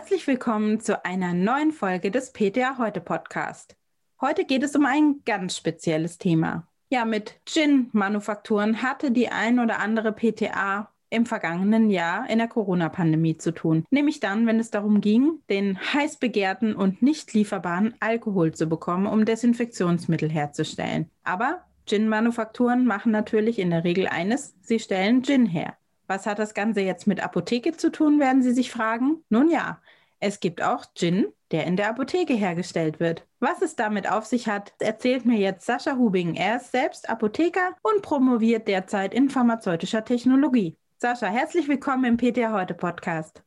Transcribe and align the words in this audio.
Herzlich 0.00 0.26
willkommen 0.26 0.80
zu 0.80 1.04
einer 1.04 1.34
neuen 1.34 1.72
Folge 1.72 2.10
des 2.10 2.32
PTA 2.32 2.78
Heute 2.78 3.02
Podcast. 3.02 3.76
Heute 4.18 4.46
geht 4.46 4.62
es 4.62 4.74
um 4.74 4.86
ein 4.86 5.20
ganz 5.26 5.58
spezielles 5.58 6.16
Thema. 6.16 6.66
Ja, 6.88 7.04
mit 7.04 7.38
Gin-Manufakturen 7.44 8.82
hatte 8.82 9.10
die 9.10 9.28
ein 9.28 9.60
oder 9.60 9.78
andere 9.78 10.12
PTA 10.12 10.88
im 11.10 11.26
vergangenen 11.26 11.90
Jahr 11.90 12.30
in 12.30 12.38
der 12.38 12.48
Corona-Pandemie 12.48 13.36
zu 13.36 13.52
tun. 13.52 13.84
Nämlich 13.90 14.20
dann, 14.20 14.46
wenn 14.46 14.58
es 14.58 14.70
darum 14.70 15.02
ging, 15.02 15.42
den 15.50 15.78
heiß 15.78 16.16
begehrten 16.16 16.74
und 16.74 17.02
nicht 17.02 17.34
lieferbaren 17.34 17.94
Alkohol 18.00 18.54
zu 18.54 18.68
bekommen, 18.68 19.06
um 19.06 19.26
Desinfektionsmittel 19.26 20.30
herzustellen. 20.30 21.10
Aber 21.24 21.66
Gin-Manufakturen 21.84 22.86
machen 22.86 23.12
natürlich 23.12 23.58
in 23.58 23.68
der 23.68 23.84
Regel 23.84 24.06
eines, 24.06 24.54
sie 24.62 24.78
stellen 24.78 25.22
Gin 25.22 25.44
her. 25.44 25.76
Was 26.10 26.26
hat 26.26 26.40
das 26.40 26.54
Ganze 26.54 26.80
jetzt 26.80 27.06
mit 27.06 27.22
Apotheke 27.22 27.76
zu 27.76 27.92
tun, 27.92 28.18
werden 28.18 28.42
Sie 28.42 28.50
sich 28.50 28.72
fragen? 28.72 29.22
Nun 29.28 29.48
ja, 29.48 29.80
es 30.18 30.40
gibt 30.40 30.60
auch 30.60 30.84
Gin, 30.96 31.28
der 31.52 31.68
in 31.68 31.76
der 31.76 31.88
Apotheke 31.88 32.34
hergestellt 32.34 32.98
wird. 32.98 33.28
Was 33.38 33.62
es 33.62 33.76
damit 33.76 34.10
auf 34.10 34.24
sich 34.24 34.48
hat, 34.48 34.72
erzählt 34.80 35.24
mir 35.24 35.38
jetzt 35.38 35.64
Sascha 35.64 35.96
Hubing. 35.96 36.34
Er 36.34 36.56
ist 36.56 36.72
selbst 36.72 37.08
Apotheker 37.08 37.76
und 37.82 38.02
promoviert 38.02 38.66
derzeit 38.66 39.14
in 39.14 39.30
pharmazeutischer 39.30 40.04
Technologie. 40.04 40.76
Sascha, 40.98 41.28
herzlich 41.28 41.68
willkommen 41.68 42.04
im 42.04 42.16
PTA 42.16 42.52
Heute 42.52 42.74
Podcast. 42.74 43.44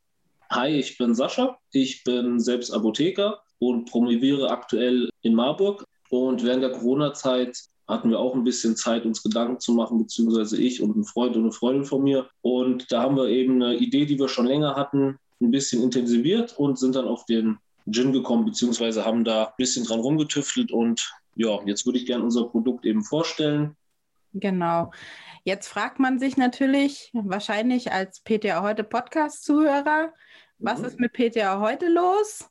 Hi, 0.49 0.69
ich 0.69 0.97
bin 0.97 1.13
Sascha. 1.15 1.57
Ich 1.73 2.05
bin 2.05 2.39
selbst 2.39 2.71
Apotheker 2.71 3.41
und 3.59 3.91
promoviere 3.91 4.49
aktuell 4.49 5.09
in 5.21 5.35
Marburg. 5.35 5.83
Und 6.09 6.45
während 6.45 6.63
der 6.63 6.71
Corona-Zeit 6.71 7.61
hatten 7.87 8.09
wir 8.09 8.19
auch 8.19 8.33
ein 8.33 8.43
bisschen 8.43 8.75
Zeit, 8.75 9.05
uns 9.05 9.23
Gedanken 9.23 9.59
zu 9.59 9.73
machen, 9.73 9.97
beziehungsweise 9.97 10.57
ich 10.57 10.81
und 10.81 10.95
ein 10.95 11.03
Freund 11.03 11.35
und 11.35 11.43
eine 11.43 11.51
Freundin 11.51 11.85
von 11.85 12.03
mir. 12.03 12.29
Und 12.41 12.91
da 12.91 13.01
haben 13.01 13.17
wir 13.17 13.27
eben 13.27 13.61
eine 13.61 13.75
Idee, 13.75 14.05
die 14.05 14.17
wir 14.17 14.29
schon 14.29 14.45
länger 14.45 14.75
hatten, 14.75 15.19
ein 15.41 15.51
bisschen 15.51 15.83
intensiviert 15.83 16.57
und 16.57 16.79
sind 16.79 16.95
dann 16.95 17.07
auf 17.07 17.25
den 17.25 17.57
Gin 17.91 18.13
gekommen, 18.13 18.45
beziehungsweise 18.45 19.05
haben 19.05 19.23
da 19.23 19.45
ein 19.45 19.53
bisschen 19.57 19.85
dran 19.85 19.99
rumgetüftelt. 19.99 20.71
Und 20.71 21.13
ja, 21.35 21.59
jetzt 21.65 21.85
würde 21.85 21.99
ich 21.99 22.05
gerne 22.05 22.23
unser 22.23 22.45
Produkt 22.45 22.85
eben 22.85 23.03
vorstellen. 23.03 23.75
Genau. 24.33 24.91
Jetzt 25.43 25.67
fragt 25.67 25.99
man 25.99 26.19
sich 26.19 26.37
natürlich, 26.37 27.11
wahrscheinlich 27.13 27.91
als 27.91 28.21
PTA 28.21 28.61
heute 28.61 28.83
Podcast-Zuhörer, 28.83 30.13
was 30.57 30.79
mhm. 30.79 30.85
ist 30.85 30.99
mit 30.99 31.13
PTA 31.13 31.59
heute 31.59 31.89
los? 31.89 32.49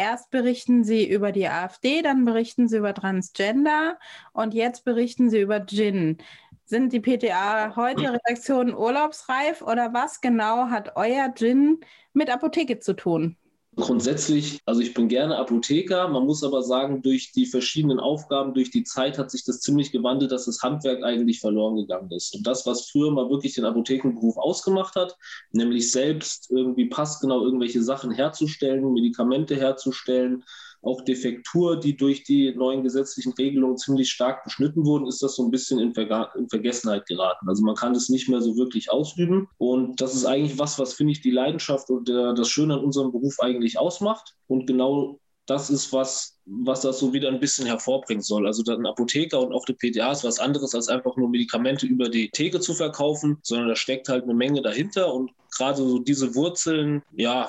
Erst 0.00 0.30
berichten 0.30 0.84
sie 0.84 1.08
über 1.08 1.32
die 1.32 1.48
AfD, 1.48 2.02
dann 2.02 2.24
berichten 2.24 2.68
sie 2.68 2.76
über 2.76 2.94
Transgender 2.94 3.98
und 4.32 4.54
jetzt 4.54 4.84
berichten 4.84 5.28
sie 5.28 5.40
über 5.40 5.66
Gin. 5.66 6.18
Sind 6.64 6.92
die 6.92 7.00
PTA 7.00 7.74
heute 7.74 8.12
Redaktionen 8.12 8.74
urlaubsreif 8.74 9.60
oder 9.60 9.92
was 9.92 10.20
genau 10.20 10.70
hat 10.70 10.92
euer 10.94 11.34
Gin 11.34 11.80
mit 12.12 12.30
Apotheke 12.30 12.78
zu 12.78 12.94
tun? 12.94 13.36
Grundsätzlich, 13.80 14.60
also 14.66 14.80
ich 14.80 14.92
bin 14.92 15.06
gerne 15.06 15.36
Apotheker. 15.36 16.08
Man 16.08 16.24
muss 16.26 16.42
aber 16.42 16.62
sagen, 16.62 17.00
durch 17.00 17.30
die 17.30 17.46
verschiedenen 17.46 18.00
Aufgaben, 18.00 18.52
durch 18.52 18.72
die 18.72 18.82
Zeit 18.82 19.18
hat 19.18 19.30
sich 19.30 19.44
das 19.44 19.60
ziemlich 19.60 19.92
gewandelt, 19.92 20.32
dass 20.32 20.46
das 20.46 20.62
Handwerk 20.62 21.04
eigentlich 21.04 21.38
verloren 21.38 21.76
gegangen 21.76 22.10
ist. 22.10 22.34
Und 22.34 22.44
das, 22.44 22.66
was 22.66 22.90
früher 22.90 23.12
mal 23.12 23.30
wirklich 23.30 23.54
den 23.54 23.64
Apothekenberuf 23.64 24.36
ausgemacht 24.36 24.96
hat, 24.96 25.16
nämlich 25.52 25.92
selbst 25.92 26.50
irgendwie 26.50 26.86
passgenau 26.86 27.44
irgendwelche 27.44 27.80
Sachen 27.80 28.10
herzustellen, 28.10 28.92
Medikamente 28.92 29.54
herzustellen, 29.54 30.42
auch 30.82 31.02
Defektur, 31.02 31.78
die 31.78 31.96
durch 31.96 32.24
die 32.24 32.54
neuen 32.54 32.82
gesetzlichen 32.82 33.32
Regelungen 33.32 33.76
ziemlich 33.76 34.10
stark 34.10 34.44
beschnitten 34.44 34.84
wurden, 34.84 35.06
ist 35.06 35.22
das 35.22 35.34
so 35.34 35.44
ein 35.44 35.50
bisschen 35.50 35.80
in, 35.80 35.94
Verga 35.94 36.30
in 36.36 36.48
Vergessenheit 36.48 37.06
geraten. 37.06 37.48
Also 37.48 37.64
man 37.64 37.74
kann 37.74 37.94
das 37.94 38.08
nicht 38.08 38.28
mehr 38.28 38.40
so 38.40 38.56
wirklich 38.56 38.90
ausüben. 38.90 39.48
Und 39.58 40.00
das 40.00 40.14
ist 40.14 40.24
eigentlich 40.24 40.58
was, 40.58 40.78
was 40.78 40.94
finde 40.94 41.12
ich 41.12 41.20
die 41.20 41.30
Leidenschaft 41.30 41.90
und 41.90 42.08
der, 42.08 42.32
das 42.32 42.48
Schöne 42.48 42.74
an 42.74 42.84
unserem 42.84 43.12
Beruf 43.12 43.40
eigentlich 43.40 43.78
ausmacht. 43.78 44.34
Und 44.46 44.66
genau 44.66 45.18
das 45.48 45.70
ist 45.70 45.92
was, 45.92 46.38
was 46.44 46.82
das 46.82 46.98
so 46.98 47.12
wieder 47.12 47.28
ein 47.28 47.40
bisschen 47.40 47.66
hervorbringen 47.66 48.22
soll. 48.22 48.46
Also 48.46 48.62
ein 48.70 48.86
Apotheker 48.86 49.40
und 49.40 49.52
auch 49.52 49.64
die 49.64 49.72
PTA 49.72 50.12
ist 50.12 50.24
was 50.24 50.38
anderes, 50.38 50.74
als 50.74 50.88
einfach 50.88 51.16
nur 51.16 51.28
Medikamente 51.28 51.86
über 51.86 52.08
die 52.08 52.28
Theke 52.30 52.60
zu 52.60 52.74
verkaufen, 52.74 53.38
sondern 53.42 53.68
da 53.68 53.76
steckt 53.76 54.08
halt 54.08 54.24
eine 54.24 54.34
Menge 54.34 54.60
dahinter. 54.60 55.12
Und 55.12 55.32
gerade 55.56 55.78
so 55.78 55.98
diese 55.98 56.34
Wurzeln, 56.34 57.02
ja, 57.16 57.48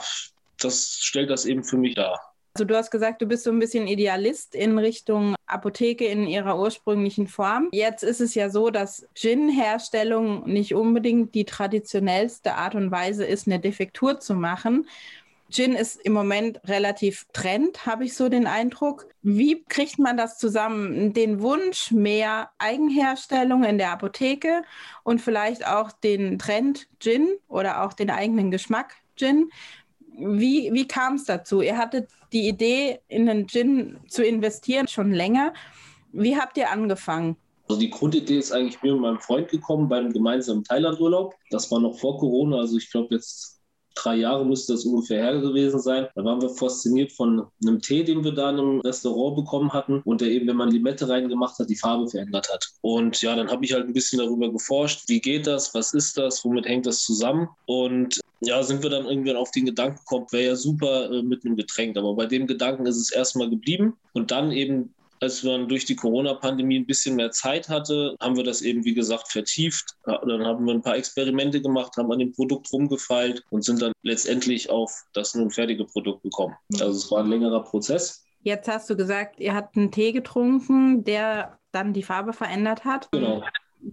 das 0.60 0.98
stellt 1.02 1.30
das 1.30 1.46
eben 1.46 1.64
für 1.64 1.78
mich 1.78 1.96
dar. 1.96 2.29
Also 2.60 2.68
du 2.68 2.76
hast 2.76 2.92
gesagt, 2.92 3.22
du 3.22 3.26
bist 3.26 3.46
so 3.46 3.52
ein 3.52 3.60
bisschen 3.60 3.88
Idealist 3.88 4.54
in 4.54 4.78
Richtung 4.78 5.34
Apotheke 5.48 6.04
in 6.04 6.28
ihrer 6.28 6.60
ursprünglichen 6.60 7.26
Form. 7.26 7.70
Jetzt 7.72 8.04
ist 8.04 8.20
es 8.20 8.36
ja 8.36 8.50
so, 8.50 8.70
dass 8.70 9.08
Gin-Herstellung 9.16 10.46
nicht 10.46 10.76
unbedingt 10.76 11.34
die 11.36 11.46
traditionellste 11.46 12.56
Art 12.56 12.76
und 12.76 12.92
Weise 12.92 13.24
ist, 13.24 13.48
eine 13.48 13.62
Defektur 13.62 14.20
zu 14.20 14.34
machen. 14.34 14.90
Gin 15.50 15.72
ist 15.72 16.02
im 16.02 16.12
Moment 16.12 16.60
relativ 16.66 17.28
trend, 17.32 17.86
habe 17.86 18.04
ich 18.04 18.14
so 18.14 18.28
den 18.28 18.46
Eindruck. 18.46 19.08
Wie 19.22 19.64
kriegt 19.64 19.98
man 19.98 20.18
das 20.18 20.38
zusammen? 20.38 21.14
Den 21.14 21.42
Wunsch, 21.42 21.92
mehr 21.92 22.50
Eigenherstellung 22.58 23.64
in 23.64 23.78
der 23.78 23.92
Apotheke 23.92 24.64
und 25.04 25.22
vielleicht 25.22 25.66
auch 25.66 25.94
den 25.94 26.38
Trend 26.40 26.90
Gin 27.00 27.30
oder 27.48 27.86
auch 27.86 27.94
den 27.94 28.10
eigenen 28.10 28.52
Geschmack 28.52 28.96
Gin 29.16 29.50
wie, 30.20 30.72
wie 30.74 30.88
kam 30.88 31.16
es 31.16 31.26
dazu? 31.26 31.62
Ihr 31.62 31.78
hattet 31.78 32.10
die 32.32 32.48
Idee, 32.48 33.00
in 33.08 33.26
den 33.26 33.48
Gin 33.48 33.98
zu 34.08 34.24
investieren, 34.24 34.88
schon 34.88 35.12
länger. 35.12 35.54
Wie 36.12 36.38
habt 36.38 36.58
ihr 36.58 36.72
angefangen? 36.72 37.38
Also 37.68 37.80
die 37.80 37.90
Grundidee 37.90 38.40
ist 38.40 38.52
eigentlich 38.52 38.82
mir 38.82 38.94
und 38.94 39.02
meinem 39.02 39.20
Freund 39.20 39.48
gekommen 39.50 39.88
beim 39.88 40.12
gemeinsamen 40.12 40.64
Thailandurlaub. 40.64 41.36
Das 41.52 41.70
war 41.72 41.80
noch 41.80 42.00
vor 42.00 42.18
Corona, 42.18 42.58
also 42.58 42.78
ich 42.78 42.90
glaube 42.92 43.16
jetzt 43.16 43.59
drei 44.04 44.16
Jahre 44.16 44.46
müsste 44.46 44.74
das 44.74 44.86
ungefähr 44.86 45.24
her 45.24 45.40
gewesen 45.40 45.80
sein. 45.80 46.08
Da 46.16 46.24
waren 46.24 46.42
wir 46.42 46.50
fasziniert 46.50 47.12
von 47.12 47.46
einem 47.62 47.82
Tee, 47.82 48.04
den 48.04 48.24
wir 48.24 48.32
da 48.32 48.50
in 48.50 48.60
einem 48.60 48.80
Restaurant 48.82 49.36
bekommen 49.36 49.74
hatten 49.74 50.02
und 50.06 50.22
der 50.22 50.30
eben, 50.30 50.48
wenn 50.48 50.56
man 50.56 50.72
Limette 50.72 51.08
reingemacht 51.08 51.58
hat, 51.60 51.70
die 51.70 51.76
Farbe 51.76 52.08
verändert 52.08 52.50
hat. 52.52 52.68
Und 52.82 53.22
ja, 53.22 53.36
dann 53.36 53.50
habe 53.50 53.66
ich 53.66 53.74
halt 53.74 53.86
ein 53.86 53.94
bisschen 53.94 54.20
darüber 54.20 54.52
geforscht, 54.52 55.04
wie 55.08 55.20
geht 55.20 55.48
das, 55.48 55.74
was 55.74 55.94
ist 55.94 56.18
das, 56.18 56.44
womit 56.44 56.66
hängt 56.66 56.86
das 56.86 57.04
zusammen 57.04 57.48
und 57.66 58.20
ja, 58.42 58.64
sind 58.64 58.84
wir 58.84 58.90
dann 58.90 59.06
irgendwann 59.06 59.36
auf 59.36 59.52
den 59.52 59.66
Gedanken 59.66 59.98
gekommen, 59.98 60.28
wäre 60.32 60.52
ja 60.52 60.56
super 60.56 61.12
äh, 61.12 61.22
mit 61.22 61.46
einem 61.46 61.58
Getränk. 61.58 61.98
Aber 61.98 62.16
bei 62.16 62.26
dem 62.26 62.48
Gedanken 62.48 62.86
ist 62.86 62.98
es 62.98 63.12
erstmal 63.12 63.50
geblieben. 63.50 63.98
Und 64.14 64.32
dann 64.32 64.52
eben 64.52 64.94
als 65.22 65.44
man 65.44 65.68
durch 65.68 65.86
die 65.86 65.96
Corona-Pandemie 65.96 66.80
ein 66.80 66.86
bisschen 66.86 67.16
mehr 67.16 67.32
Zeit 67.32 67.70
hatte, 67.70 68.16
haben 68.22 68.38
wir 68.38 68.44
das 68.44 68.62
eben, 68.62 68.86
wie 68.86 68.94
gesagt, 68.94 69.32
vertieft. 69.32 69.98
Dann 70.06 70.46
haben 70.46 70.66
wir 70.66 70.74
ein 70.74 70.82
paar 70.82 70.98
Experimente 70.98 71.62
gemacht, 71.62 71.98
haben 71.98 72.12
an 72.12 72.20
dem 72.20 72.32
Produkt 72.32 72.72
rumgefeilt 72.72 73.44
und 73.50 73.64
sind 73.64 73.82
dann 73.82 73.92
letztendlich 74.02 74.70
auf 74.70 75.06
das 75.14 75.36
nun 75.36 75.52
fertige 75.52 75.86
Produkt 75.86 76.24
gekommen. 76.24 76.56
Mhm. 76.70 76.82
Also 76.82 76.98
es 76.98 77.12
war 77.12 77.20
ein 77.24 77.30
längerer 77.30 77.64
Prozess. 77.64 78.26
Jetzt 78.42 78.70
hast 78.70 78.90
du 78.90 78.96
gesagt, 78.96 79.40
ihr 79.40 79.54
habt 79.54 79.76
einen 79.76 79.92
Tee 79.92 80.12
getrunken, 80.12 81.04
der 81.04 81.60
dann 81.72 81.94
die 81.94 82.04
Farbe 82.04 82.34
verändert 82.34 82.86
hat. 82.86 83.12
Genau. 83.12 83.44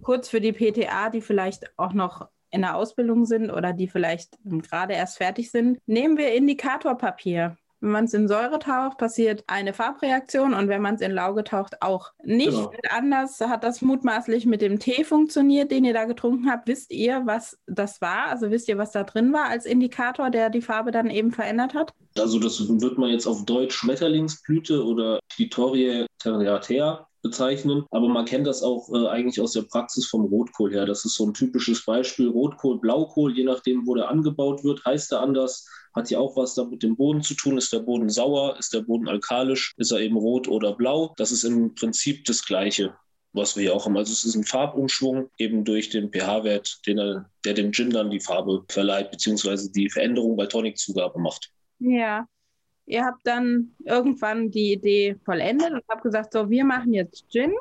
Kurz 0.01 0.29
für 0.29 0.41
die 0.41 0.53
PTA, 0.53 1.09
die 1.09 1.21
vielleicht 1.21 1.77
auch 1.77 1.93
noch 1.93 2.27
in 2.49 2.61
der 2.61 2.75
Ausbildung 2.75 3.25
sind 3.25 3.51
oder 3.51 3.73
die 3.73 3.87
vielleicht 3.87 4.37
gerade 4.43 4.93
erst 4.93 5.17
fertig 5.17 5.51
sind, 5.51 5.79
nehmen 5.85 6.17
wir 6.17 6.33
Indikatorpapier. 6.33 7.57
Wenn 7.79 7.91
man 7.91 8.05
es 8.05 8.13
in 8.13 8.27
Säure 8.27 8.59
taucht, 8.59 8.97
passiert 8.97 9.43
eine 9.47 9.73
Farbreaktion 9.73 10.53
und 10.53 10.67
wenn 10.67 10.81
man 10.81 10.95
es 10.95 11.01
in 11.01 11.11
Lauge 11.11 11.43
taucht, 11.43 11.81
auch. 11.81 12.11
Nicht 12.23 12.51
genau. 12.51 12.71
anders 12.89 13.39
hat 13.39 13.63
das 13.63 13.81
mutmaßlich 13.81 14.45
mit 14.45 14.61
dem 14.61 14.79
Tee 14.79 15.03
funktioniert, 15.03 15.71
den 15.71 15.85
ihr 15.85 15.93
da 15.93 16.05
getrunken 16.05 16.49
habt. 16.49 16.67
Wisst 16.67 16.91
ihr, 16.91 17.21
was 17.25 17.59
das 17.67 18.01
war? 18.01 18.27
Also 18.27 18.49
wisst 18.49 18.67
ihr, 18.67 18.77
was 18.77 18.91
da 18.91 19.03
drin 19.03 19.31
war 19.33 19.45
als 19.45 19.65
Indikator, 19.65 20.29
der 20.29 20.49
die 20.49 20.61
Farbe 20.61 20.91
dann 20.91 21.09
eben 21.09 21.31
verändert 21.31 21.73
hat? 21.73 21.93
Also 22.17 22.39
das 22.39 22.59
wird 22.67 22.97
man 22.97 23.09
jetzt 23.11 23.27
auf 23.27 23.45
Deutsch 23.45 23.75
Schmetterlingsblüte 23.75 24.83
oder 24.83 25.19
Clitoria 25.29 26.07
terratea 26.19 27.07
bezeichnen. 27.27 27.85
Aber 27.91 28.07
man 28.07 28.25
kennt 28.25 28.47
das 28.47 28.63
auch 28.63 28.89
äh, 28.93 29.07
eigentlich 29.07 29.39
aus 29.41 29.53
der 29.53 29.63
Praxis 29.63 30.05
vom 30.07 30.25
Rotkohl 30.25 30.73
her. 30.73 30.85
Das 30.85 31.05
ist 31.05 31.15
so 31.15 31.25
ein 31.25 31.33
typisches 31.33 31.85
Beispiel. 31.85 32.29
Rotkohl, 32.29 32.79
Blaukohl, 32.79 33.35
je 33.35 33.43
nachdem, 33.43 33.85
wo 33.85 33.95
der 33.95 34.09
angebaut 34.09 34.63
wird, 34.63 34.83
heißt 34.85 35.11
er 35.11 35.21
anders. 35.21 35.67
Hat 35.95 36.09
ja 36.09 36.19
auch 36.19 36.35
was 36.35 36.55
da 36.55 36.63
mit 36.63 36.83
dem 36.83 36.95
Boden 36.95 37.21
zu 37.21 37.33
tun. 37.33 37.57
Ist 37.57 37.73
der 37.73 37.79
Boden 37.79 38.09
sauer? 38.09 38.57
Ist 38.57 38.73
der 38.73 38.81
Boden 38.81 39.07
alkalisch? 39.07 39.73
Ist 39.77 39.91
er 39.91 39.99
eben 39.99 40.17
rot 40.17 40.47
oder 40.47 40.73
blau? 40.73 41.13
Das 41.17 41.31
ist 41.31 41.43
im 41.43 41.75
Prinzip 41.75 42.25
das 42.25 42.45
Gleiche 42.45 42.93
was 43.33 43.55
wir 43.55 43.63
hier 43.63 43.75
auch 43.75 43.85
haben. 43.85 43.95
Also 43.95 44.11
es 44.11 44.25
ist 44.25 44.35
ein 44.35 44.43
Farbumschwung 44.43 45.29
eben 45.37 45.63
durch 45.63 45.89
den 45.89 46.11
pH-Wert, 46.11 46.81
der 46.87 47.53
dem 47.53 47.71
Gin 47.71 47.91
dann 47.91 48.09
die 48.09 48.19
Farbe 48.19 48.63
verleiht, 48.67 49.11
beziehungsweise 49.11 49.71
die 49.71 49.89
Veränderung 49.89 50.35
bei 50.35 50.47
Toniczugabe 50.47 51.19
macht. 51.19 51.51
Ja, 51.79 52.25
Ihr 52.87 53.03
habt 53.03 53.27
dann 53.27 53.75
irgendwann 53.83 54.49
die 54.49 54.71
Idee 54.71 55.17
vollendet 55.25 55.71
und 55.73 55.83
habt 55.89 56.03
gesagt, 56.03 56.31
so, 56.31 56.49
wir 56.49 56.63
machen 56.63 56.93
jetzt 56.93 57.29
Gin. 57.29 57.53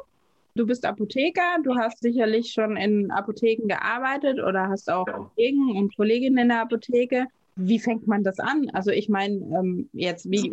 Du 0.54 0.64
bist 0.64 0.86
Apotheker, 0.86 1.58
du 1.64 1.74
hast 1.76 2.00
sicherlich 2.00 2.52
schon 2.52 2.76
in 2.76 3.10
Apotheken 3.10 3.66
gearbeitet 3.66 4.38
oder 4.38 4.68
hast 4.68 4.88
auch 4.88 5.04
Kollegen 5.04 5.76
und 5.76 5.94
Kolleginnen 5.96 6.38
in 6.38 6.48
der 6.48 6.62
Apotheke. 6.62 7.26
Wie 7.56 7.78
fängt 7.78 8.06
man 8.06 8.22
das 8.22 8.38
an? 8.38 8.68
Also 8.72 8.90
ich 8.90 9.08
meine, 9.08 9.36
ähm, 9.36 9.88
jetzt 9.92 10.30
wie 10.30 10.50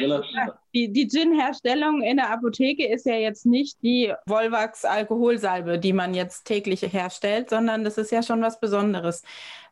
die, 0.74 0.92
die 0.92 1.08
Gin-Herstellung 1.08 2.02
in 2.02 2.18
der 2.18 2.32
Apotheke 2.32 2.88
ist 2.88 3.06
ja 3.06 3.16
jetzt 3.16 3.46
nicht 3.46 3.84
die 3.84 4.14
Volvax 4.26 4.86
Alkoholsalbe, 4.86 5.80
die 5.80 5.94
man 5.94 6.14
jetzt 6.14 6.46
täglich 6.46 6.82
herstellt, 6.82 7.50
sondern 7.50 7.84
das 7.84 7.98
ist 7.98 8.12
ja 8.12 8.24
schon 8.24 8.42
was 8.42 8.60
Besonderes. 8.60 9.22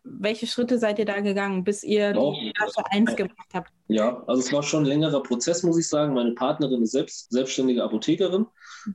Welche 0.04 0.46
Schritte 0.46 0.78
seid 0.78 1.00
ihr 1.00 1.06
da 1.06 1.22
gegangen, 1.22 1.64
bis 1.64 1.84
ihr 1.84 2.18
Auch, 2.18 2.34
die 2.34 2.52
Flasche 2.56 2.84
1 2.92 3.16
gemacht 3.16 3.50
habt? 3.54 3.72
Ja, 3.88 4.24
also 4.28 4.42
es 4.42 4.52
war 4.52 4.64
schon 4.64 4.84
ein 4.84 4.88
längerer 4.88 5.24
Prozess, 5.24 5.64
muss 5.64 5.78
ich 5.78 5.88
sagen. 5.88 6.14
Meine 6.14 6.32
Partnerin 6.32 6.82
ist 6.82 6.92
selbst 6.92 7.32
selbstständige 7.32 7.84
Apothekerin. 7.84 8.46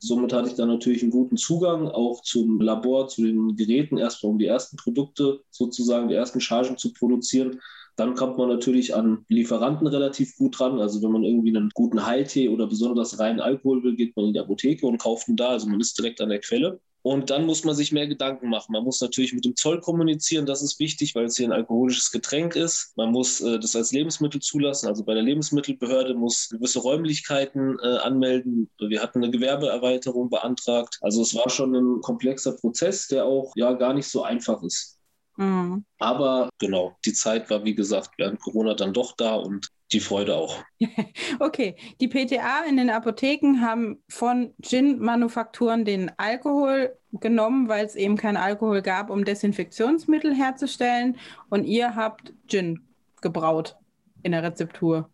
Somit 0.00 0.32
hatte 0.32 0.48
ich 0.48 0.54
da 0.54 0.66
natürlich 0.66 1.02
einen 1.02 1.12
guten 1.12 1.36
Zugang 1.36 1.88
auch 1.88 2.22
zum 2.22 2.60
Labor, 2.60 3.08
zu 3.08 3.22
den 3.22 3.56
Geräten, 3.56 3.98
erstmal 3.98 4.32
um 4.32 4.38
die 4.38 4.46
ersten 4.46 4.76
Produkte 4.76 5.40
sozusagen, 5.50 6.08
die 6.08 6.14
ersten 6.14 6.40
Chargen 6.40 6.76
zu 6.76 6.92
produzieren. 6.92 7.60
Dann 7.96 8.14
kommt 8.14 8.38
man 8.38 8.48
natürlich 8.48 8.94
an 8.94 9.24
Lieferanten 9.28 9.86
relativ 9.86 10.36
gut 10.36 10.58
dran. 10.58 10.80
Also 10.80 11.02
wenn 11.02 11.12
man 11.12 11.24
irgendwie 11.24 11.56
einen 11.56 11.70
guten 11.74 12.06
Heiltee 12.06 12.48
oder 12.48 12.66
besonders 12.66 13.18
reinen 13.18 13.40
Alkohol 13.40 13.82
will, 13.82 13.96
geht 13.96 14.16
man 14.16 14.26
in 14.26 14.32
die 14.34 14.40
Apotheke 14.40 14.86
und 14.86 14.98
kauft 14.98 15.28
ihn 15.28 15.36
da. 15.36 15.48
Also 15.48 15.66
man 15.66 15.80
ist 15.80 15.98
direkt 15.98 16.20
an 16.20 16.28
der 16.28 16.40
Quelle. 16.40 16.80
Und 17.06 17.30
dann 17.30 17.46
muss 17.46 17.62
man 17.62 17.76
sich 17.76 17.92
mehr 17.92 18.08
Gedanken 18.08 18.48
machen. 18.48 18.72
Man 18.72 18.82
muss 18.82 19.00
natürlich 19.00 19.32
mit 19.32 19.44
dem 19.44 19.54
Zoll 19.54 19.80
kommunizieren, 19.80 20.44
das 20.44 20.60
ist 20.60 20.80
wichtig, 20.80 21.14
weil 21.14 21.26
es 21.26 21.36
hier 21.36 21.46
ein 21.46 21.52
alkoholisches 21.52 22.10
Getränk 22.10 22.56
ist. 22.56 22.94
Man 22.96 23.12
muss 23.12 23.40
äh, 23.40 23.60
das 23.60 23.76
als 23.76 23.92
Lebensmittel 23.92 24.40
zulassen. 24.40 24.88
Also 24.88 25.04
bei 25.04 25.14
der 25.14 25.22
Lebensmittelbehörde 25.22 26.14
muss 26.16 26.48
gewisse 26.48 26.80
Räumlichkeiten 26.80 27.78
äh, 27.80 27.98
anmelden. 27.98 28.68
Wir 28.80 29.00
hatten 29.00 29.22
eine 29.22 29.30
Gewerbeerweiterung 29.30 30.30
beantragt. 30.30 30.98
Also 31.00 31.22
es 31.22 31.32
war 31.36 31.48
schon 31.48 31.76
ein 31.76 32.00
komplexer 32.00 32.56
Prozess, 32.56 33.06
der 33.06 33.24
auch 33.24 33.52
ja 33.54 33.72
gar 33.74 33.94
nicht 33.94 34.08
so 34.08 34.24
einfach 34.24 34.60
ist. 34.64 34.95
Mhm. 35.36 35.84
Aber 35.98 36.48
genau, 36.58 36.96
die 37.04 37.12
Zeit 37.12 37.48
war, 37.50 37.64
wie 37.64 37.74
gesagt, 37.74 38.10
während 38.18 38.40
Corona 38.40 38.74
dann 38.74 38.92
doch 38.92 39.12
da 39.16 39.34
und 39.34 39.70
die 39.92 40.00
Freude 40.00 40.36
auch. 40.36 40.62
okay, 41.38 41.76
die 42.00 42.08
PTA 42.08 42.64
in 42.68 42.76
den 42.76 42.90
Apotheken 42.90 43.60
haben 43.60 44.02
von 44.08 44.52
Gin-Manufakturen 44.60 45.84
den 45.84 46.10
Alkohol 46.16 46.96
genommen, 47.12 47.68
weil 47.68 47.86
es 47.86 47.94
eben 47.94 48.16
kein 48.16 48.36
Alkohol 48.36 48.82
gab, 48.82 49.10
um 49.10 49.24
Desinfektionsmittel 49.24 50.34
herzustellen. 50.34 51.16
Und 51.50 51.64
ihr 51.64 51.94
habt 51.94 52.32
Gin 52.48 52.80
gebraut 53.22 53.76
in 54.22 54.32
der 54.32 54.42
Rezeptur. 54.42 55.08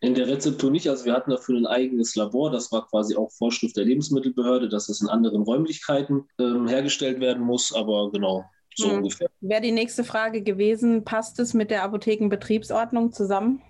In 0.00 0.14
der 0.14 0.28
Rezeptur 0.28 0.70
nicht. 0.70 0.88
Also 0.88 1.06
wir 1.06 1.14
hatten 1.14 1.30
dafür 1.30 1.56
ein 1.56 1.66
eigenes 1.66 2.14
Labor. 2.14 2.50
Das 2.50 2.70
war 2.70 2.86
quasi 2.86 3.16
auch 3.16 3.32
Vorschrift 3.32 3.76
der 3.76 3.84
Lebensmittelbehörde, 3.84 4.68
dass 4.68 4.88
es 4.88 5.00
in 5.00 5.08
anderen 5.08 5.42
Räumlichkeiten 5.42 6.24
ähm, 6.38 6.68
hergestellt 6.68 7.18
werden 7.18 7.42
muss. 7.42 7.74
Aber 7.74 8.12
genau, 8.12 8.44
so 8.78 8.90
hm. 8.90 8.96
ungefähr. 8.98 9.28
Wäre 9.40 9.60
die 9.60 9.72
nächste 9.72 10.04
Frage 10.04 10.42
gewesen, 10.42 11.04
passt 11.04 11.38
es 11.40 11.52
mit 11.52 11.70
der 11.70 11.82
Apothekenbetriebsordnung 11.82 13.12
zusammen? 13.12 13.60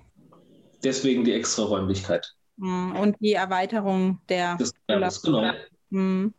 Deswegen 0.84 1.24
die 1.24 1.32
extra 1.32 1.64
Räumlichkeit. 1.64 2.34
Hm. 2.60 2.94
Und 2.96 3.16
die 3.20 3.32
Erweiterung 3.32 4.20
der. 4.28 4.56
Das, 4.58 4.72
ja, 4.88 5.00
das 5.00 5.22
genau. 5.22 5.52
Hm. 5.90 6.34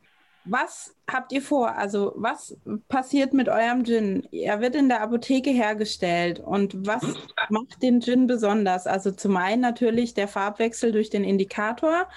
Was 0.45 0.95
habt 1.11 1.31
ihr 1.31 1.41
vor? 1.41 1.75
Also, 1.75 2.13
was 2.15 2.57
passiert 2.87 3.33
mit 3.33 3.49
eurem 3.49 3.83
Gin? 3.83 4.27
Er 4.31 4.61
wird 4.61 4.75
in 4.75 4.87
der 4.87 5.01
Apotheke 5.01 5.49
hergestellt. 5.49 6.39
Und 6.39 6.87
was 6.87 7.03
hm? 7.03 7.15
macht 7.49 7.81
den 7.81 8.01
Gin 8.01 8.27
besonders? 8.27 8.87
Also, 8.87 9.11
zum 9.11 9.35
einen 9.35 9.61
natürlich 9.61 10.13
der 10.13 10.27
Farbwechsel 10.27 10.91
durch 10.91 11.09
den 11.09 11.23
Indikator. 11.23 12.07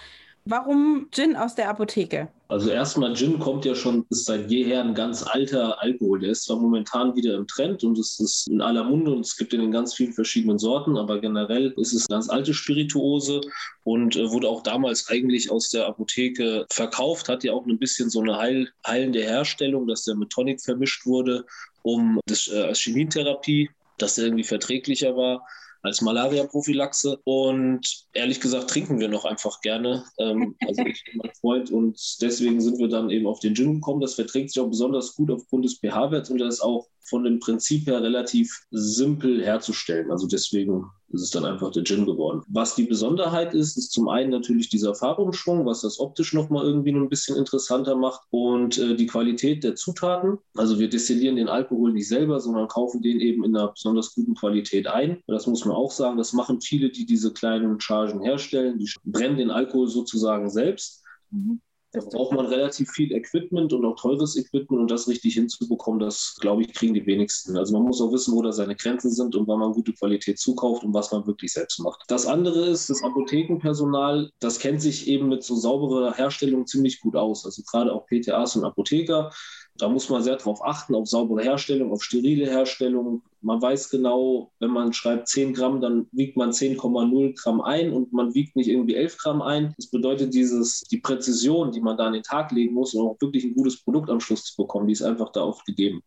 Warum 0.45 1.07
Gin 1.13 1.37
aus 1.37 1.55
der 1.55 1.69
Apotheke? 1.69 2.29
Also 2.49 2.71
erstmal, 2.71 3.15
Gin 3.15 3.39
kommt 3.39 3.65
ja 3.65 3.77
schon, 3.77 4.05
ist 4.11 4.27
seit 4.27 4.51
jeher 4.51 4.83
ein 4.83 4.95
ganz 4.95 5.23
alter 5.23 5.81
Alkohol. 5.81 6.19
Der 6.21 6.31
ist 6.31 6.45
zwar 6.45 6.59
momentan 6.59 7.15
wieder 7.15 7.35
im 7.37 7.47
Trend 7.47 7.85
und 7.85 7.97
es 7.97 8.19
ist 8.19 8.49
in 8.49 8.61
aller 8.61 8.83
Munde 8.83 9.13
und 9.13 9.21
es 9.21 9.37
gibt 9.37 9.53
ihn 9.53 9.61
in 9.61 9.71
ganz 9.71 9.95
vielen 9.95 10.13
verschiedenen 10.13 10.59
Sorten, 10.59 10.99
aber 10.99 11.21
generell 11.21 11.73
ist 11.77 11.93
es 11.93 12.11
eine 12.11 12.17
ganz 12.17 12.29
alte 12.29 12.53
Spirituose 12.55 13.41
und 13.85 14.17
äh, 14.17 14.31
wurde 14.31 14.49
auch 14.49 14.65
damals 14.65 15.09
eigentlich 15.09 15.51
aus 15.51 15.71
der 15.71 15.87
Apotheke 15.87 16.67
verkauft, 16.71 17.29
hat 17.29 17.45
ja 17.45 17.53
auch 17.53 17.65
ein 17.67 17.79
bisschen 17.79 18.11
so 18.11 18.21
eine 18.21 18.37
heil, 18.37 18.69
heilende 18.85 19.21
Herstellung, 19.23 19.87
dass 19.87 20.05
der 20.05 20.17
mit 20.17 20.31
Tonic 20.31 20.61
vermischt 20.61 21.07
wurde, 21.07 21.47
um 21.83 22.19
das 22.27 22.49
äh, 22.49 22.63
als 22.63 22.81
Chemietherapie, 22.81 23.71
dass 23.99 24.17
der 24.17 24.25
irgendwie 24.25 24.45
verträglicher 24.45 25.17
war 25.17 25.47
als 25.83 26.01
Malaria-Prophylaxe. 26.01 27.19
Und 27.25 28.07
ehrlich 28.15 28.41
gesagt 28.41 28.71
trinken 28.71 29.01
wir 29.01 29.09
noch 29.09 29.25
einfach 29.25 29.61
gerne. 29.61 30.05
Ähm, 30.19 30.57
also 30.67 30.83
ich 30.83 31.05
und 31.13 31.23
mein 31.23 31.35
Freund. 31.41 31.71
Und 31.71 32.23
deswegen 32.23 32.61
sind 32.61 32.79
wir 32.79 32.89
dann 32.89 33.11
eben 33.11 33.27
auf 33.27 33.41
den 33.41 33.55
Gin 33.55 33.75
gekommen. 33.75 34.01
Das 34.01 34.15
verträgt 34.15 34.51
sich 34.51 34.63
auch 34.63 34.69
besonders 34.69 35.15
gut 35.15 35.31
aufgrund 35.31 35.65
des 35.65 35.79
pH-Werts 35.79 36.31
und 36.31 36.39
das 36.39 36.55
ist 36.55 36.61
auch 36.61 36.89
von 37.03 37.25
dem 37.25 37.41
Prinzip 37.41 37.87
her 37.87 38.03
relativ 38.03 38.65
simpel 38.71 39.45
herzustellen. 39.45 40.11
Also 40.11 40.27
deswegen 40.27 40.85
ist 41.13 41.23
es 41.23 41.31
dann 41.31 41.45
einfach 41.45 41.71
der 41.71 41.85
Gin 41.85 42.07
geworden. 42.07 42.43
Was 42.49 42.75
die 42.75 42.85
Besonderheit 42.85 43.55
ist, 43.55 43.77
ist 43.77 43.93
zum 43.93 44.09
einen 44.09 44.31
natürlich 44.31 44.69
dieser 44.69 44.95
Farbumschwung, 44.95 45.67
was 45.67 45.83
das 45.83 46.01
optisch 46.01 46.33
nochmal 46.33 46.65
irgendwie 46.65 46.93
ein 46.93 47.09
bisschen 47.09 47.37
interessanter 47.37 47.97
macht 47.97 48.23
und 48.31 48.79
äh, 48.79 48.95
die 48.95 49.07
Qualität 49.07 49.65
der 49.65 49.75
Zutaten. 49.75 50.39
Also 50.57 50.79
wir 50.79 50.89
destillieren 50.89 51.37
den 51.37 51.49
Alkohol 51.49 51.93
nicht 51.93 52.09
selber, 52.09 52.41
sondern 52.41 52.69
kaufen 52.69 53.03
den 53.03 53.21
eben 53.21 53.45
in 53.45 53.57
einer 53.57 53.69
besonders 53.69 54.15
guten 54.15 54.35
Qualität 54.35 54.87
ein. 54.87 55.23
Das 55.27 55.47
muss 55.47 55.65
man 55.65 55.77
auch 55.77 55.91
sagen, 55.91 56.17
das 56.17 56.33
machen 56.33 56.61
viele, 56.61 56.91
die 56.91 57.07
diese 57.07 57.33
kleinen 57.33 57.81
Chargen 57.81 58.21
herstellen. 58.23 58.79
Die 58.79 58.91
brennen 59.05 59.37
den 59.37 59.51
Alkohol 59.51 59.89
sozusagen 59.89 60.51
selbst. 60.51 61.03
Mhm. 61.31 61.61
Da 61.93 62.01
braucht 62.01 62.33
man 62.33 62.47
relativ 62.47 62.91
viel 62.91 63.13
Equipment 63.13 63.73
und 63.75 63.85
auch 63.85 63.97
teures 63.97 64.35
Equipment, 64.37 64.81
um 64.81 64.87
das 64.87 65.09
richtig 65.09 65.35
hinzubekommen. 65.35 66.01
Das, 66.01 66.37
glaube 66.41 66.63
ich, 66.63 66.73
kriegen 66.73 66.95
die 66.95 67.05
wenigsten. 67.05 67.59
Also 67.59 67.75
man 67.75 67.83
muss 67.87 68.01
auch 68.01 68.11
wissen, 68.13 68.35
wo 68.35 68.41
da 68.41 68.51
seine 68.51 68.75
Grenzen 68.75 69.11
sind 69.11 69.37
und 69.37 69.47
wann 69.47 69.59
man 69.59 69.73
gute 69.73 69.93
Qualität 69.93 70.39
zukauft 70.39 70.85
und 70.85 70.95
was 70.95 71.13
man 71.13 71.27
wirklich 71.27 71.53
selbst 71.53 71.79
macht. 71.81 72.03
Das 72.09 72.27
andere 72.27 72.67
ist, 72.67 72.89
das 72.89 73.05
Apothekenpersonal, 73.05 74.31
das 74.41 74.59
kennt 74.59 74.81
sich 74.81 75.07
eben 75.07 75.29
mit 75.29 75.43
so 75.43 75.55
sauberer 75.55 76.15
Herstellung 76.15 76.67
ziemlich 76.67 76.99
gut 77.01 77.15
aus. 77.15 77.45
Also 77.45 77.63
gerade 77.63 77.93
auch 77.93 78.07
PTAs 78.07 78.57
und 78.57 78.65
Apotheker 78.65 79.31
da 79.77 79.89
muss 79.89 80.09
man 80.09 80.23
sehr 80.23 80.37
darauf 80.37 80.65
achten, 80.65 80.95
auf 80.95 81.09
saubere 81.09 81.43
Herstellung, 81.43 81.93
auf 81.93 82.03
sterile 82.03 82.47
Herstellung. 82.47 83.23
Man 83.41 83.61
weiß 83.61 83.91
genau, 83.91 84.53
wenn 84.61 84.71
man 84.71 84.93
schreibt 84.93 85.29
10 85.29 85.55
Gramm, 85.55 85.81
dann 85.81 86.07
wiegt 86.13 86.37
man 86.37 86.51
10,0 86.51 87.41
Gramm 87.41 87.61
ein 87.61 87.93
und 87.93 88.13
man 88.13 88.35
wiegt 88.35 88.55
nicht 88.55 88.69
irgendwie 88.69 88.95
11 88.95 89.19
Gramm 89.19 89.43
ein. 89.43 89.75
Das 89.77 89.89
bedeutet, 89.89 90.35
dieses, 90.35 90.83
die 90.83 90.99
Präzision, 90.99 91.73
die 91.73 91.81
man 91.81 91.97
da 91.97 92.07
an 92.07 92.13
den 92.13 92.23
Tag 92.23 92.53
legen 92.53 92.75
muss, 92.75 92.95
um 92.95 93.09
auch 93.09 93.17
wirklich 93.21 93.45
ein 93.45 93.55
gutes 93.55 93.83
Produkt 93.83 94.11
am 94.11 94.21
Schluss 94.21 94.45
zu 94.45 94.63
bekommen, 94.63 94.87
die 94.87 94.93
ist 94.93 95.03
einfach 95.03 95.33
da 95.33 95.43
oft 95.43 95.65
gegeben. 95.65 96.03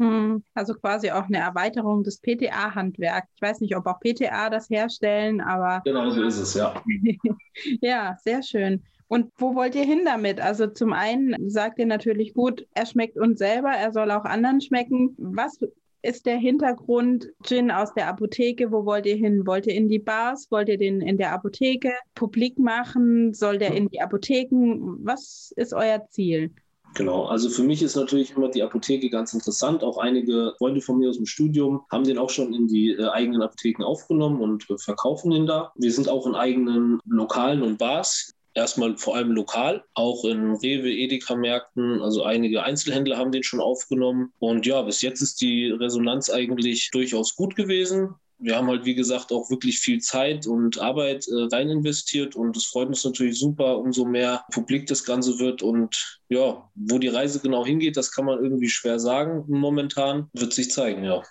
Hm, 0.00 0.44
also 0.54 0.74
quasi 0.74 1.10
auch 1.10 1.24
eine 1.24 1.38
Erweiterung 1.38 2.04
des 2.04 2.20
PTA-Handwerks. 2.20 3.28
Ich 3.34 3.42
weiß 3.42 3.60
nicht, 3.60 3.76
ob 3.76 3.86
auch 3.86 3.98
PTA 3.98 4.48
das 4.48 4.70
herstellen, 4.70 5.40
aber. 5.40 5.80
Genau 5.84 6.08
so 6.10 6.22
ist 6.22 6.38
es, 6.38 6.54
ja. 6.54 6.80
ja, 7.80 8.16
sehr 8.22 8.42
schön. 8.44 8.84
Und 9.08 9.32
wo 9.36 9.54
wollt 9.54 9.74
ihr 9.74 9.84
hin 9.84 10.02
damit? 10.04 10.40
Also 10.40 10.66
zum 10.66 10.92
einen 10.92 11.48
sagt 11.48 11.78
ihr 11.78 11.86
natürlich 11.86 12.34
gut, 12.34 12.66
er 12.74 12.86
schmeckt 12.86 13.18
uns 13.18 13.38
selber, 13.38 13.70
er 13.70 13.92
soll 13.92 14.10
auch 14.10 14.24
anderen 14.24 14.60
schmecken. 14.60 15.14
Was 15.18 15.58
ist 16.02 16.26
der 16.26 16.36
Hintergrund 16.36 17.28
Gin 17.42 17.70
aus 17.70 17.92
der 17.94 18.08
Apotheke? 18.08 18.70
Wo 18.70 18.84
wollt 18.84 19.06
ihr 19.06 19.16
hin? 19.16 19.46
Wollt 19.46 19.66
ihr 19.66 19.74
in 19.74 19.88
die 19.88 19.98
Bars? 19.98 20.46
Wollt 20.50 20.68
ihr 20.68 20.78
den 20.78 21.00
in 21.00 21.16
der 21.16 21.32
Apotheke 21.32 21.92
publik 22.14 22.58
machen? 22.58 23.34
Soll 23.34 23.58
der 23.58 23.74
in 23.74 23.88
die 23.88 24.00
Apotheken? 24.00 24.98
Was 25.02 25.52
ist 25.56 25.72
euer 25.72 26.06
Ziel? 26.10 26.52
Genau, 26.94 27.26
also 27.26 27.50
für 27.50 27.62
mich 27.62 27.82
ist 27.82 27.96
natürlich 27.96 28.34
immer 28.34 28.48
die 28.48 28.62
Apotheke 28.62 29.10
ganz 29.10 29.34
interessant. 29.34 29.84
Auch 29.84 29.98
einige 29.98 30.54
Freunde 30.58 30.80
von 30.80 30.98
mir 30.98 31.10
aus 31.10 31.16
dem 31.16 31.26
Studium 31.26 31.82
haben 31.90 32.04
den 32.04 32.18
auch 32.18 32.30
schon 32.30 32.54
in 32.54 32.66
die 32.66 32.92
äh, 32.92 33.08
eigenen 33.08 33.42
Apotheken 33.42 33.84
aufgenommen 33.84 34.40
und 34.40 34.68
äh, 34.70 34.78
verkaufen 34.78 35.30
den 35.30 35.46
da. 35.46 35.72
Wir 35.76 35.92
sind 35.92 36.08
auch 36.08 36.26
in 36.26 36.34
eigenen 36.34 36.98
Lokalen 37.06 37.62
und 37.62 37.78
Bars 37.78 38.32
erstmal 38.58 38.96
vor 38.96 39.16
allem 39.16 39.32
lokal, 39.32 39.84
auch 39.94 40.24
in 40.24 40.54
Rewe, 40.56 40.90
Edeka-Märkten. 40.90 42.02
Also 42.02 42.24
einige 42.24 42.62
Einzelhändler 42.62 43.16
haben 43.16 43.32
den 43.32 43.42
schon 43.42 43.60
aufgenommen. 43.60 44.32
Und 44.38 44.66
ja, 44.66 44.82
bis 44.82 45.00
jetzt 45.02 45.22
ist 45.22 45.40
die 45.40 45.70
Resonanz 45.70 46.28
eigentlich 46.30 46.90
durchaus 46.90 47.34
gut 47.34 47.56
gewesen. 47.56 48.14
Wir 48.40 48.56
haben 48.56 48.68
halt, 48.68 48.84
wie 48.84 48.94
gesagt, 48.94 49.32
auch 49.32 49.50
wirklich 49.50 49.80
viel 49.80 50.00
Zeit 50.00 50.46
und 50.46 50.80
Arbeit 50.80 51.26
äh, 51.26 51.48
rein 51.52 51.70
investiert 51.70 52.36
und 52.36 52.56
es 52.56 52.66
freut 52.66 52.86
uns 52.86 53.04
natürlich 53.04 53.36
super, 53.36 53.78
umso 53.78 54.04
mehr 54.04 54.44
publik 54.52 54.86
das 54.86 55.04
Ganze 55.04 55.40
wird. 55.40 55.60
Und 55.60 56.20
ja, 56.28 56.70
wo 56.76 56.98
die 56.98 57.08
Reise 57.08 57.40
genau 57.40 57.66
hingeht, 57.66 57.96
das 57.96 58.12
kann 58.12 58.26
man 58.26 58.42
irgendwie 58.42 58.68
schwer 58.68 59.00
sagen. 59.00 59.44
Momentan 59.48 60.28
wird 60.34 60.52
sich 60.52 60.70
zeigen, 60.70 61.02
ja. 61.02 61.22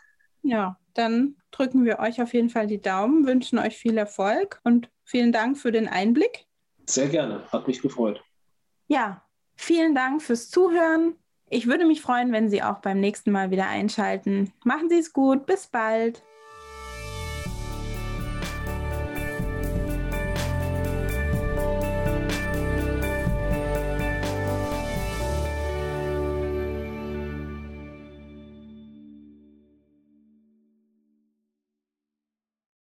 Ja, 0.44 0.78
dann 0.94 1.36
drücken 1.52 1.86
wir 1.86 2.00
euch 2.00 2.22
auf 2.22 2.34
jeden 2.34 2.50
Fall 2.50 2.68
die 2.68 2.82
Daumen, 2.82 3.26
wünschen 3.26 3.58
euch 3.60 3.78
viel 3.78 3.98
Erfolg 3.98 4.60
und 4.64 4.90
vielen 5.06 5.32
Dank 5.32 5.58
für 5.58 5.72
den 5.72 5.88
Einblick. 5.88 6.47
Sehr 6.90 7.10
gerne, 7.10 7.44
hat 7.52 7.68
mich 7.68 7.82
gefreut. 7.82 8.24
Ja, 8.88 9.22
vielen 9.56 9.94
Dank 9.94 10.22
fürs 10.22 10.50
Zuhören. 10.50 11.16
Ich 11.50 11.68
würde 11.68 11.86
mich 11.86 12.02
freuen, 12.02 12.32
wenn 12.32 12.50
Sie 12.50 12.64
auch 12.64 12.80
beim 12.80 13.00
nächsten 13.00 13.32
Mal 13.32 13.52
wieder 13.52 13.68
einschalten. 13.68 14.54
Machen 14.64 14.90
Sie 14.90 15.00
es 15.00 15.14
gut, 15.14 15.46
bis 15.46 15.68
bald. 15.68 16.24